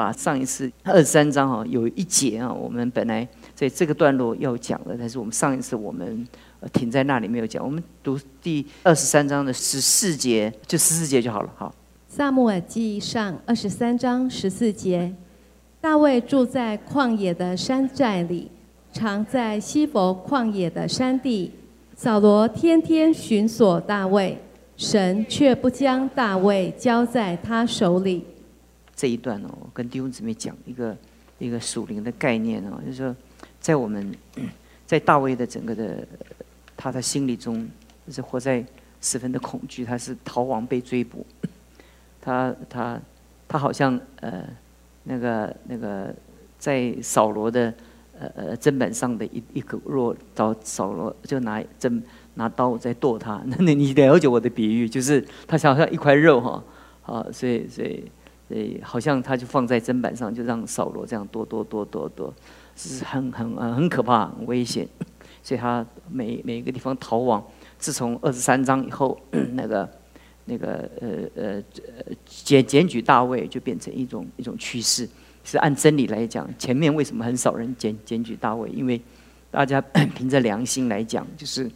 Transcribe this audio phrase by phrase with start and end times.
[0.00, 6.26] 把上一次二十三章哈有一节啊，我们本来在这个段落要讲的，但是我们上一次我们
[6.72, 7.62] 停在那里没有讲。
[7.62, 11.50] 我们读第二十三章的十四节，就十四节就好了。
[11.54, 11.74] 好，
[12.08, 15.14] 萨母尔记上二十三章十四节，
[15.82, 18.50] 大卫住在旷野的山寨里，
[18.94, 21.52] 常在西伯旷野的山地。
[21.94, 24.38] 扫罗天天寻索大卫，
[24.78, 28.24] 神却不将大卫交在他手里。
[29.00, 30.94] 这一段哦，跟弟兄姊妹讲一个
[31.38, 33.16] 一个属灵的概念哦，就是说，
[33.58, 34.14] 在我们
[34.86, 36.06] 在大卫的整个的
[36.76, 37.66] 他的心里中，
[38.10, 38.62] 是活在
[39.00, 41.24] 十分的恐惧，他是逃亡被追捕，
[42.20, 43.00] 他他
[43.48, 44.44] 他好像呃
[45.04, 46.14] 那个那个
[46.58, 47.72] 在扫罗的。
[48.22, 52.02] 呃呃，砧板上的一一个肉，找扫罗，就拿针
[52.34, 53.42] 拿刀在剁他。
[53.48, 56.62] 那你你了解我的比喻，就是他好像一块肉哈，
[57.06, 58.04] 啊，所以所以
[58.50, 62.34] 所以好像他就放在砧板上，就让扫罗这样剁剁剁剁剁，
[62.74, 64.88] 是很很很可怕、很危险。
[65.40, 67.40] 所以他每每一个地方逃亡。
[67.78, 69.16] 自从二十三章以后，
[69.52, 69.88] 那个
[70.46, 71.62] 那个呃呃
[72.26, 75.08] 检检举大卫，就变成一种一种趋势。
[75.44, 78.68] 是按真理来讲，前面为什么很少人检检举大卫？
[78.70, 79.00] 因为
[79.50, 81.70] 大家凭着良心来讲，就是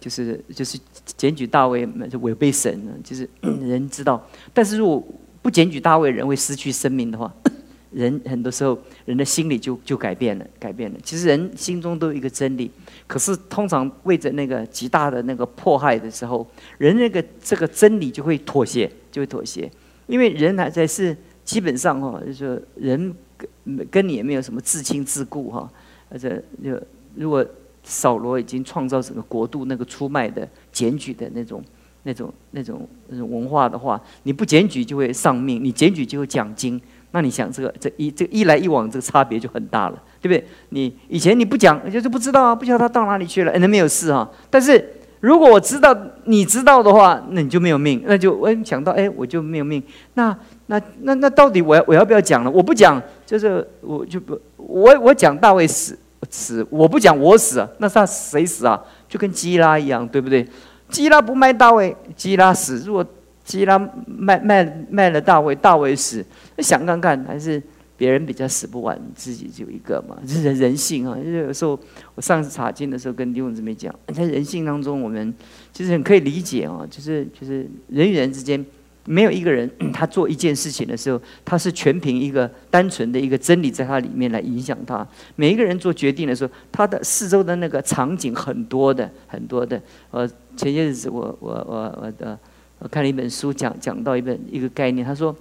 [0.00, 2.92] 就是就是检举大卫就违背神了。
[3.04, 5.04] 就是人知道，但是如果
[5.42, 7.32] 不检举大卫，人会失去生命的话，
[7.92, 10.98] 人很多时候人的心里就就改变了，改变了。
[11.02, 12.70] 其实人心中都有一个真理，
[13.06, 16.46] 可是通常为着那个极大的那个迫害的时候，
[16.78, 19.70] 人那个这个真理就会妥协，就会妥协，
[20.06, 21.16] 因为人还在是。
[21.42, 25.68] 基本上哈，就是人跟跟你也没有什么自亲自故哈，
[26.08, 26.80] 而且就
[27.16, 27.44] 如果
[27.82, 31.60] 扫罗已经创造整个国度那个出卖的检举的那种
[32.04, 36.80] 那种那种那种文化的话，你不检举就会丧命，你检举就会奖金，
[37.12, 40.46] 那你想这个这一这一来一往这个差别就很大了，对不对？
[40.70, 44.94] 你以前你不讲就是不知道啊，不知道他到哪里去了，哎那没有事哈，但是。
[45.20, 45.94] 如果我知道
[46.24, 49.82] 你知道的话，那你就没有命，那就我想到，哎，我就没有命。
[50.14, 50.34] 那
[50.68, 52.50] 那那那到底我要我要不要讲了？
[52.50, 55.98] 我不讲，就是我就不我我讲大卫死
[56.30, 58.82] 死，我不讲我死，那他谁死啊？
[59.10, 60.48] 就跟基拉一样，对不对？
[60.90, 63.06] 基拉不卖大卫，基拉死；如果
[63.44, 66.24] 基拉卖卖卖了大卫，大卫死，
[66.56, 67.62] 那想看看还是。
[68.00, 71.14] 别人比较死不完，自己就一个嘛，这是人性啊。
[71.18, 71.78] 就是有时候
[72.14, 75.34] 我上次查经的时候跟弟兄姊妹讲，在人性当中，我们
[75.70, 76.80] 其实很可以理解啊。
[76.88, 78.64] 就是就是人与人之间，
[79.06, 85.06] 没有一个人 他做一件事情的时候，他是全凭一个单纯的一个真理在他里面来影响他。
[85.36, 89.80] 每一个人做决定的时候，他的四周的那个场景很多的很多的。
[90.10, 92.38] 呃，前些日子我我我我的
[92.78, 95.34] 我看了一本书，讲讲到一本一个概念，他说。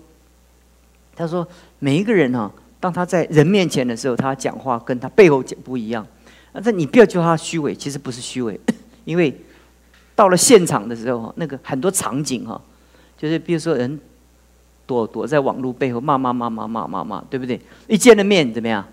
[1.16, 1.46] 他说
[1.80, 2.50] ：“每一个人哈，
[2.80, 6.08] 当他在人面前的时候，他讲话跟他背后讲不一样。
[6.54, 8.58] 啊，这你不要叫他虚伪，其实不是虚伪，
[9.04, 9.38] 因为
[10.16, 12.62] 到了现场的时候，那个很多场景哈，
[13.20, 14.00] 就是比如说人
[14.88, 17.60] 躲躲在网络背后骂骂骂骂骂骂骂，对不对？
[17.88, 18.84] 一见了面怎么样？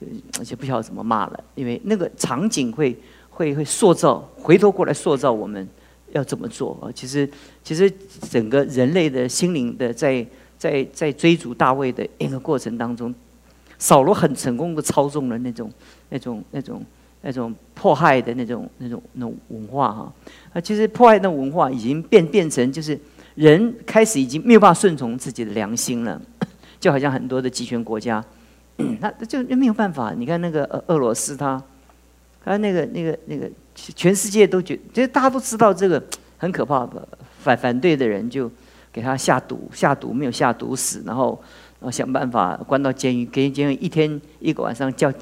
[0.00, 0.06] 就
[0.40, 2.96] 而且不晓得怎么骂了，因为那个场景会
[3.28, 5.68] 会会塑造，回头过来塑造我们
[6.12, 6.90] 要怎么做啊？
[6.94, 7.28] 其实
[7.62, 7.88] 其实
[8.30, 10.26] 整个人类的心灵的在。”
[10.58, 13.14] 在在追逐大卫的一个过程当中，
[13.78, 15.70] 扫罗很成功的操纵了那种
[16.08, 16.84] 那种那种
[17.22, 20.12] 那种迫害的那种那种那种文化哈
[20.52, 22.98] 啊，其实迫害的文化已经变变成就是
[23.38, 26.20] 人开始已经没有办法顺从自己的良心了，
[26.80, 28.24] 就好像很多的集权国家，
[29.00, 30.12] 他就没有办法。
[30.16, 31.62] 你看那个俄俄罗斯，他
[32.44, 36.02] 他那个那个那个全世界都觉，其实大家都知道这个
[36.36, 37.06] 很可怕的，
[37.38, 38.50] 反反对的人就。
[38.90, 41.38] 给他下毒，下毒没有下毒死，然后，
[41.78, 45.12] 然后想办法关到监狱，给监狱一天一个晚上叫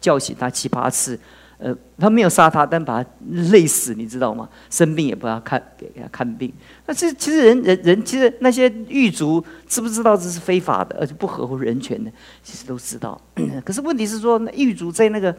[0.00, 1.18] 叫醒他七八次，
[1.60, 3.10] 呃，他没有杀他，但把他
[3.52, 4.48] 累死，你知道吗？
[4.70, 6.52] 生病也不要看，给给他看病。
[6.86, 12.10] 那这其实人人人，其实那些狱卒知不知道这是非法的，而且不合乎人权的？
[12.42, 13.20] 其实都知道。
[13.64, 15.34] 可是问题是说，那狱卒在那个。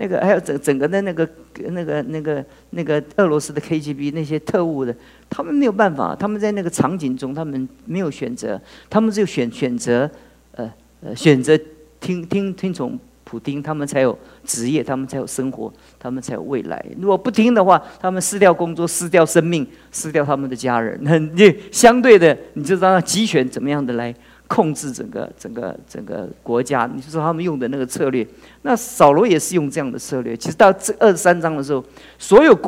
[0.00, 1.28] 那个还有整整个的那个
[1.70, 4.94] 那个那个那个俄罗斯的 KGB 那些特务的，
[5.28, 10.08] 他们没有办法，他们在那个场景中，他们没有选择，他们只有选选择，
[10.52, 11.58] 呃呃选择
[11.98, 12.96] 听听听从
[13.28, 16.82] 普丁，他们才有职业，他们才有生活，他们才有未来。
[16.98, 24.14] 如果不听的话，他们失掉工作，失掉生命，失掉他们的家人，那你相对的，你就知道集权怎么样的来。
[24.50, 28.26] 控制整个整个整个国家，你就说他们用的那个策略，
[28.62, 30.34] 那扫罗也是用这样的策略。
[30.34, 31.84] 其实到这二十三章的时候，
[32.16, 32.58] 所有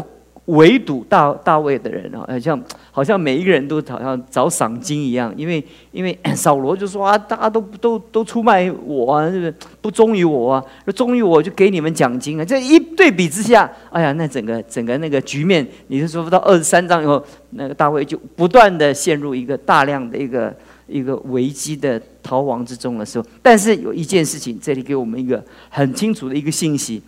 [0.51, 5.63] 围堵大大卫的人啊，好像好像每一个人都好像找赏金一样，因为
[5.93, 10.65] 因为 扫罗就说啊，大家都都都出卖我啊，是不是不忠于我啊？
[10.95, 12.45] 忠于我就给你们奖金啊！
[12.45, 20.55] 这一对比之下，哎呀，那整个整个那个局面，你是说到二十三章以后，那个大卫就不断的陷入一个大量的一个
[20.87, 27.03] 一个危机的逃亡之中的时候，但是有一件事情，这里给我们一个很清楚的一个信息。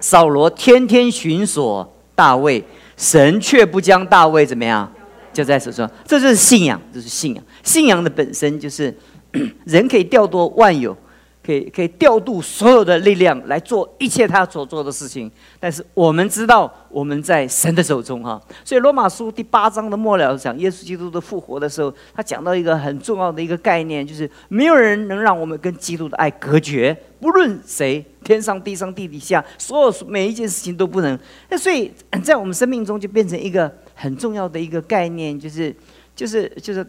[0.00, 2.62] 扫罗天天寻索大卫，
[2.96, 4.90] 神却不将大卫怎么样，
[5.32, 5.88] 就在手中。
[6.06, 7.44] 这就是信仰，这是信仰。
[7.62, 8.94] 信仰的本身就是
[9.64, 10.96] 人可以调度万有。
[11.44, 15.30] 可以可以调度所有的力量来做一切他所做的事情，
[15.60, 31.18] 但是我们知道我们在神的手中哈，所以罗马书第八章的末了讲耶稣基督的复活的时候，他讲到一个很重要的一个概念，就是没有人能让我们跟基督的爱隔绝，不论谁，天上地上地底下，所有每一件事情都不能。
[31.50, 31.92] 那所以
[32.22, 35.76] 在我们生命中就变成一个很重要的一个概念，就是
[36.16, 36.86] 就是就是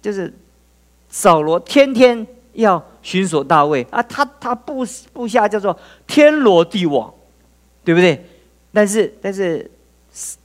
[0.00, 0.32] 就是
[1.10, 2.26] 扫罗天天。
[2.58, 5.76] 要寻索大卫啊，他他部部下叫做
[6.08, 7.12] 天罗地网，
[7.84, 8.20] 对不对？
[8.72, 9.70] 但是但是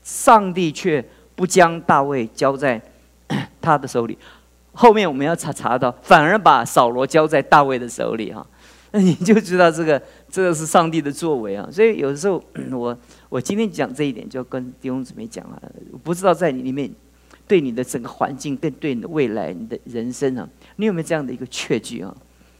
[0.03, 1.03] 上帝却
[1.35, 2.79] 不将大卫交在
[3.59, 4.17] 他的手里。
[4.73, 8.45] 后面我们要查查到，反而把扫罗交在大卫的手里哈，
[8.91, 11.67] 那 你就知道这个这个是上帝的作为啊。
[11.71, 12.95] 所以有的时候我
[13.29, 15.57] 我今天讲这一点，就跟弟兄姊妹讲啊，
[16.03, 16.91] 不知道在你里面。
[17.47, 20.47] 对你的整个环境，更对你的未来，你的人生啊，
[20.77, 22.15] 你有没有这样的一个确据啊？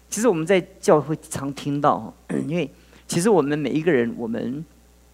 [0.09, 2.13] 其实我们在教会常听到，
[2.47, 2.69] 因为
[3.07, 4.63] 其实我们每一个人，我们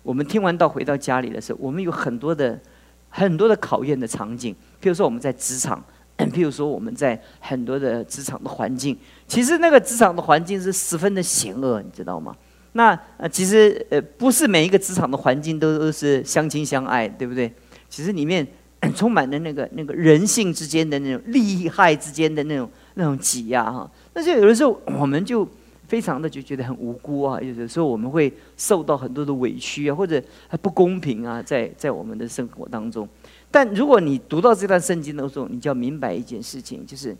[0.03, 2.59] 我们听完到回到家里的时候，我们有很多的
[3.07, 4.53] 很多的考验的场景。
[4.81, 5.81] 譬如说我们在职场，
[6.17, 12.35] 譬如说我们在很多的职场的环境，其实那个职场的环境是十分的险恶，你知道吗？
[12.73, 17.53] 那呃，其实呃，不是每一个职场的环境都都是相亲相爱，对不对？
[17.87, 18.45] 其实里面。
[18.93, 25.47] 充满的那个那个人性之间的那种利害之间的那种那种挤压哈，那就有的时候我们就
[25.87, 30.21] 非常的就觉得很无辜啊，有的时候我们会受到很多的委屈啊，或者
[30.61, 33.07] 不公平啊，在在我们的生活当中。
[33.49, 37.15] 但如果你读到这段圣经的时候，你就要明白一件事情，就是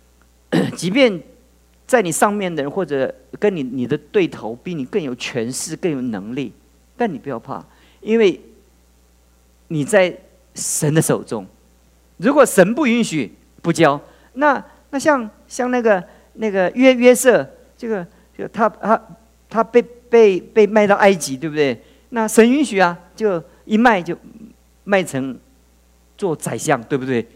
[0.74, 1.20] 即便
[1.86, 6.52] 在你上面的人或者跟你你的对头比你更有权势、更有能力，
[6.96, 7.64] 但你不要怕，
[8.00, 8.40] 因为
[9.68, 10.16] 你在。
[10.56, 11.46] 神的手中，
[12.16, 13.32] 如果神不允许
[13.62, 14.00] 不交，
[14.32, 16.02] 那那像像那个
[16.34, 18.04] 那个约约瑟，这个
[18.36, 19.00] 就他他
[19.48, 21.80] 他被被被卖到埃及，对不对？
[22.08, 24.16] 那神允许啊，就一卖就
[24.84, 25.38] 卖成
[26.16, 27.26] 做宰相，对不对？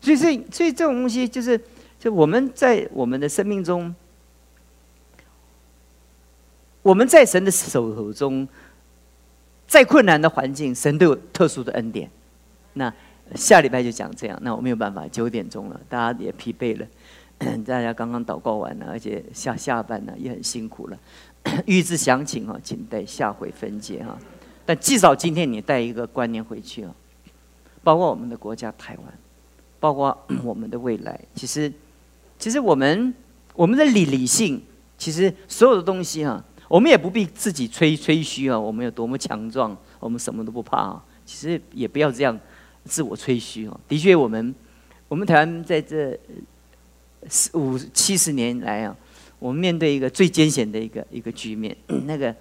[0.00, 1.58] 所以所以所以这种东西就是
[1.98, 3.94] 就我们在我们的生命中，
[6.82, 8.46] 我们在神的手中，
[9.66, 12.10] 再困难的环境，神都有特殊的恩典。
[12.74, 12.92] 那
[13.34, 16.86] 下礼拜就讲这样，那我没有办法，九点钟了，大家也疲惫了，
[17.64, 20.98] 大家刚刚祷告完了，而且下下班了，也很辛苦了。
[21.66, 24.18] 预知详情哈，请待下回分解哈。
[24.66, 26.94] 但至少今天你带一个观念回去啊，
[27.82, 29.06] 包括我们的国家台湾，
[29.78, 31.18] 包括 我们的未来。
[31.34, 31.72] 其实，
[32.38, 33.14] 其实我们
[33.54, 34.62] 我们的理理性，
[34.98, 41.04] 其实所有的东西哈，我们也不必自己吹吹嘘啊，我们有多么强壮，我们什么都不怕啊。
[41.24, 42.38] 其实也不要这样。
[42.84, 44.54] 自我吹嘘哦，的确，我们
[45.08, 46.18] 我们台湾在这
[47.28, 48.96] 四五七十年来啊，
[49.38, 51.76] 我们面对一个最艰险的一个一个局面。
[52.06, 52.34] 那个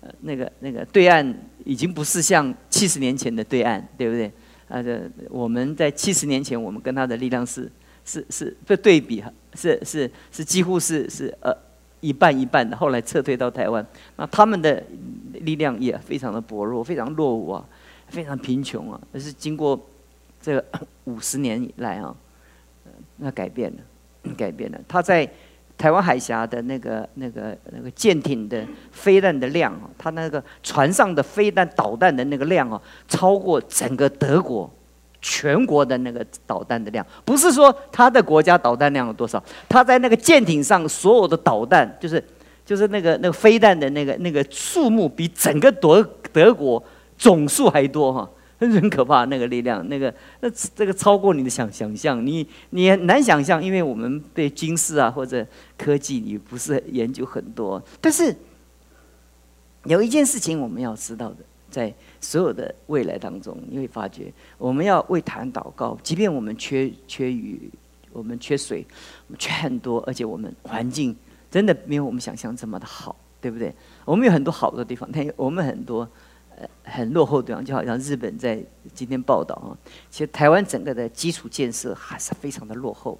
[0.00, 1.34] 呃，那个那个对岸
[1.64, 4.30] 已经不是像七十年前的对岸，对不对？
[4.68, 7.70] 啊，这我们在七十年前，我们跟他的力量是
[8.04, 9.22] 是是不对比，
[9.54, 11.56] 是是是几乎是是呃
[12.00, 12.76] 一半一半的。
[12.76, 13.84] 后来撤退到台湾，
[14.16, 14.82] 那他们的
[15.32, 17.64] 力量也非常的薄弱，非常落伍啊。
[18.08, 19.78] 非常贫穷啊，但是经过
[20.40, 20.64] 这
[21.04, 22.14] 五十年以来啊，
[23.16, 24.78] 那改变了， 改变了。
[24.86, 25.28] 他在
[25.76, 34.70] 台湾海峡的那个、那个、那个舰艇的飞弹的量啊，他那个船上的飞弹导弹的那个量啊，超过整个德国
[35.20, 37.04] 全国的那个导弹的量。
[37.24, 42.22] 不是说他的国家导弹量有多少，他在那个舰艇上所有的导弹，就是
[42.64, 46.82] 就是那个那个飞弹的那个那个数目，比整个德德国。
[47.18, 55.46] 总数还多哈， 很可怕那个力量，那个那这个超过你的想想象，你你难想象，因为我们对军事啊或者
[55.76, 58.34] 科技你不是研究很多，但是
[59.84, 61.36] 有一件事情我们要知道的，
[61.70, 67.70] 在所有的未来当中，你会发觉我们要为谈祷告，即便我们缺缺雨，
[68.12, 68.86] 我们缺水，
[69.26, 71.14] 我们缺很多，而且我们环境
[71.50, 73.74] 真的没有我们想象这么的好，对不对？
[74.04, 76.08] 我们有很多好的地方，但我们很多。
[76.84, 78.62] 很落后的地方，就好像日本在
[78.94, 79.76] 今天报道啊，
[80.10, 83.18] 其实台湾整个的基础建设还是非常的落后。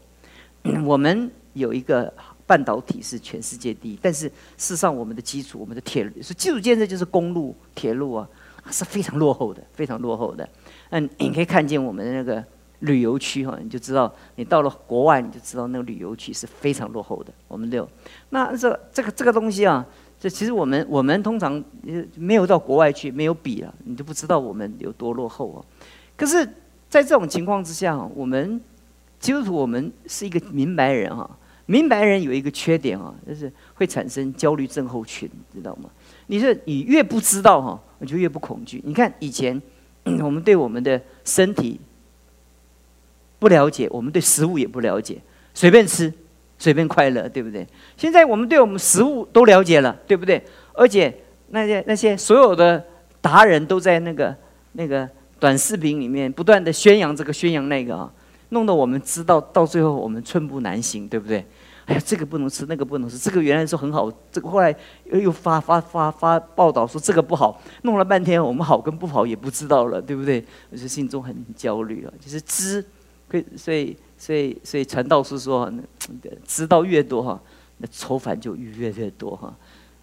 [0.85, 2.13] 我们有一个
[2.45, 8.29] 半导体是全世界第一，但是事实上我们的基础，我们的铁路是基础建设就是公路、铁路啊，
[8.71, 10.49] 是非常落后的，非常落后的。
[10.91, 12.45] 嗯，你可以看见我们的那个
[12.81, 17.33] 旅游区哈，你就知道你到了国外你就知道那个旅游区是非常落后的。
[17.47, 17.89] 我们有
[18.31, 19.87] 那这这个这个东西啊，
[20.19, 21.63] 这其实我们我们通常
[22.17, 25.59] 没有到国外去，没有比了，你都不知道我们有多落后啊。
[26.17, 26.45] 可是，
[26.89, 28.61] 在这种情况之下，我们
[29.21, 31.29] 基督徒我们是一个明白人哈，
[31.67, 35.91] 明白人有一个缺点啊，就是会产生焦虑症候群，知道吗？
[36.27, 38.81] 你是你越不知道哈，我就越不恐惧。
[38.85, 39.61] 你看以前。
[40.23, 41.81] 我们对我们的身体
[43.41, 45.21] 不了解，我们对食物也不了解，
[45.53, 46.13] 随便吃，
[46.59, 47.67] 随便快乐，对不对？
[47.97, 50.43] 现在我们对我们食物都了解了，对不对？
[50.73, 51.15] 而且
[51.49, 52.83] 那些那些所有的
[53.21, 54.35] 达人都在那个
[54.73, 55.09] 那个
[55.39, 58.13] 短视频里面不断的宣扬这个宣扬那个啊，
[58.51, 61.45] 弄得我们知道到最后我们寸步难行，对不对？
[61.87, 63.17] 哎呀，这个不能吃，那个不能吃。
[63.17, 70.45] 这个原来说很好，这个后来又又发发发发报道说这个不好，弄了半天我们好跟不好也不知道了，对不对？
[70.71, 72.13] 我就心中很焦虑了。
[72.19, 72.85] 就是知，
[73.29, 75.73] 可以，所以所以所以传道书说，
[76.47, 77.41] 知道越多哈，
[77.79, 79.55] 那愁烦就越越多哈。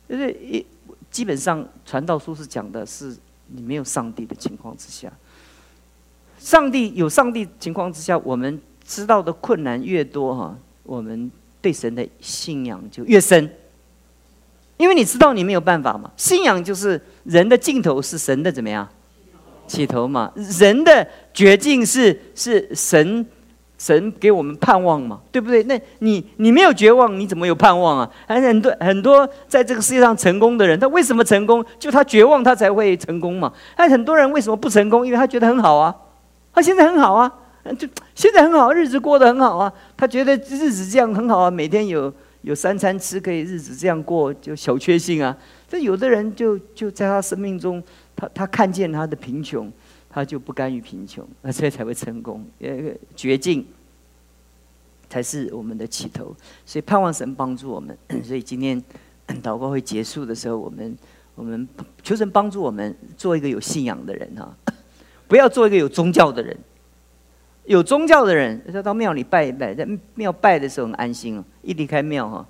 [0.09, 0.65] 就是一
[1.09, 3.15] 基本上传道书是讲的是
[3.47, 5.11] 你没有上帝的情况之下，
[6.39, 11.31] 上帝有上帝情况之下，我们知道的困难越多哈，我们。
[11.63, 13.49] 对神的信仰就越深，
[14.75, 16.11] 因为你知道你没有办法嘛。
[16.17, 18.85] 信仰就是人的尽头是神的怎么样
[19.65, 20.29] 起头嘛？
[20.35, 23.25] 人的绝境是是神
[23.77, 25.19] 神给我们盼望嘛？
[25.31, 25.63] 对不对？
[25.63, 28.09] 那你你没有绝望，你怎么有盼望啊？
[28.27, 31.63] 还很多很多在这个世界上成功的人，他为什么成功？
[31.77, 33.51] 就他绝望，他才会成功嘛。
[33.75, 35.05] 但很多人为什么不成功？
[35.05, 35.93] 因为他觉得很好啊，
[36.53, 37.31] 他现在很好啊。
[37.79, 39.71] 就现在很好，日子过得很好啊。
[39.95, 45.33] 他觉得日子这样很好啊，每天有有三餐吃，可以日子这样过，就小确幸啊。
[45.65, 47.81] 这有的人就就在他生命中，
[48.17, 49.71] 他他看见他的贫穷，
[50.13, 52.45] 他就不甘于贫穷， 那这才会成功。
[52.59, 53.65] 呃，绝境
[55.09, 57.97] 才是我们的起头，所以盼望神帮助我们。
[58.23, 58.81] 所以今天
[59.41, 60.95] 祷告会结束的时候，我们
[61.33, 61.67] 我们
[62.03, 64.55] 求神帮助我们做一个有信仰的人哈，
[65.27, 66.55] 不要做一个有宗教的人。
[67.65, 71.45] 有宗教的人，他到庙里拜一拜，在庙拜的时候很安心哦。
[71.61, 72.45] 一离开庙哈，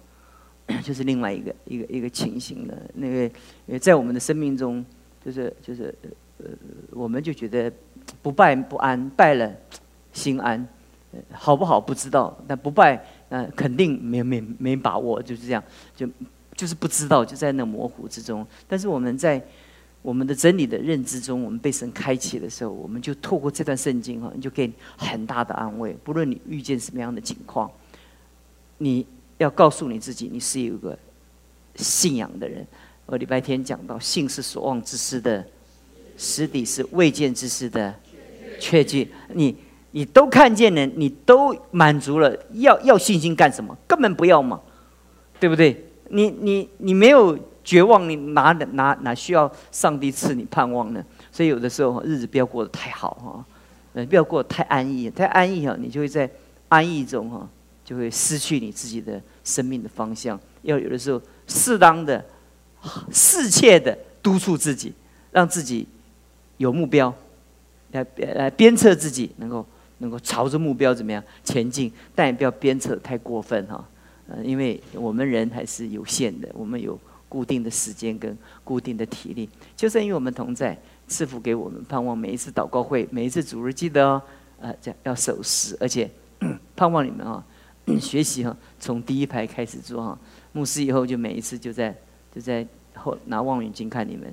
[0.81, 2.75] 就是另外一个一个一个情形了。
[2.95, 4.83] 那个在我们的生命中，
[5.23, 5.93] 就是就是
[6.43, 6.49] 呃，
[6.91, 7.71] 我们就觉得
[8.21, 9.51] 不拜不安，拜了
[10.11, 10.67] 心安，
[11.31, 15.63] 好不好不知道，但不拜呃肯定没没没把握，就是这样，
[15.95, 16.07] 就
[16.55, 18.45] 就是不知道，就在那模糊之中。
[18.67, 19.41] 但是我们在。
[20.03, 25.95] 我们的真理的认知中，我们被神开启的时候，我们就透过这段圣经哈，你就给你很大的安慰。
[26.03, 27.71] 不论你遇见什么样的情况，
[28.79, 29.07] 你
[29.37, 30.99] 要告诉你自己，你是有个
[31.75, 32.67] 信仰的人。
[33.05, 35.47] 我礼拜天讲到，信是所望之事的
[36.17, 37.93] 实底，是未见之事的
[38.59, 39.11] 确据。
[39.33, 39.55] 你
[39.91, 43.77] 你都看见了，你都满足了，要要信心干什么？
[43.87, 44.59] 根本不要嘛，
[45.39, 45.85] 对不对？
[46.09, 47.37] 你你你没有。
[47.65, 51.01] 绝望，你哪哪哪需要上帝赐你盼望呢？
[51.31, 53.45] 所以有的时候日子不要过得太好哈，
[53.93, 56.29] 嗯，不要过得太安逸，太安逸哈，你就会在
[56.67, 57.47] 安逸中哈，
[57.85, 60.37] 就会失去你自己的生命的方向。
[60.63, 62.25] 要有的时候适当的、
[63.13, 64.93] 适切的督促自己，
[65.31, 65.87] 让自己
[66.57, 67.13] 有目标，
[67.91, 68.05] 来
[68.35, 69.65] 来鞭策自己，能够
[69.99, 73.87] 能够朝着目标怎么样前进，但也不要鞭策太过分哈，
[74.27, 76.99] 呃，因为我们人还是有限的，我们有。
[77.29, 82.15] 固定的时间跟固定的体力，就是与我们同在，赐福给我们盼望。
[82.15, 84.21] 每一次祷告会，每一次主日，记得哦，
[84.59, 86.07] 呃，这要守时，而且
[86.77, 87.43] 盼望你们啊，
[87.99, 90.19] 学习哈，从第一排开始做哈。
[90.51, 91.97] 牧师以后就每一次就在
[92.31, 94.31] 就在后拿望远镜看你们，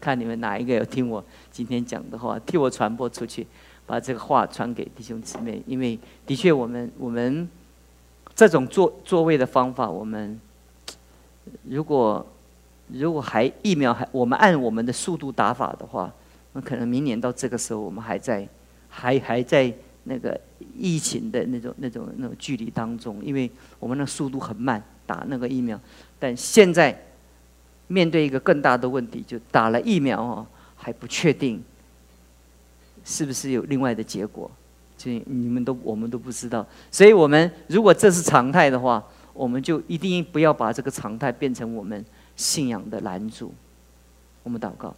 [0.00, 3.46] 看你们哪一个有听我今天讲的话，替我传播出去，
[3.86, 5.62] 把这个话传给弟兄姊妹。
[5.66, 7.48] 因为的确，我们我们
[8.34, 10.40] 这种座座位的方法，我们。
[11.68, 12.26] 如果
[12.88, 16.12] 如果还疫苗还我们按我们的速度打法的话，
[16.54, 18.44] 那可能明年到这个时候我们还在
[18.88, 19.72] 还还在
[20.02, 20.36] 那个
[20.76, 23.48] 疫情的那种那种那种距离当中，因为
[23.78, 25.80] 我们的速度很慢打那个疫苗。
[26.18, 27.05] 但现在
[27.88, 31.62] 面对一个更大的问题，就打了疫苗哦还不确定
[33.04, 34.50] 是不是有另外的结果，
[34.96, 36.66] 就你们都我们都不知道。
[36.90, 39.02] 所以我们如果这是常态的话。
[39.38, 42.02] 我们就一定不要把这个常态变成我们
[42.36, 43.52] 信仰的拦阻。
[44.42, 44.96] 我们祷告，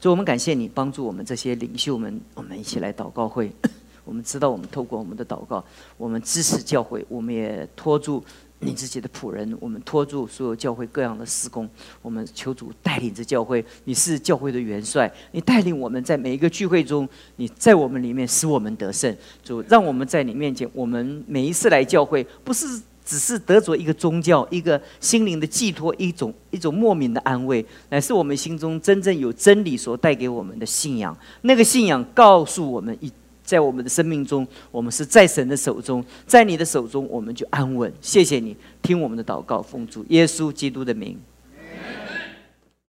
[0.00, 3.52] 所以我们感谢你帮助我们这些领袖们，我们一起来祷告会。
[4.06, 5.62] 我们知道，我们透过我们的祷告，
[5.98, 8.24] 我们支持教会，我们也托住
[8.60, 11.68] 你自己的仆人，我们托住所有教会各样的施工。
[12.00, 19.14] 我们求主带领着教会，你是教会的元帅，你带领我们在每一个聚会中，你在我们里面使我们得胜。
[19.44, 31.16] 主让我们在你面前，我们每一次来教会，不是只是得着一个宗教、一个心灵的寄托、一种一种莫名的安慰，乃是我们心中真正有真理所带给我们的信仰。
[31.42, 33.12] 那个信仰告诉我们一。
[33.46, 37.90] 在我们的生命中，我们是在神的手中，在你的手中，我们就安稳。
[38.02, 41.16] 谢谢你听我们的祷告，奉主耶稣基督的名。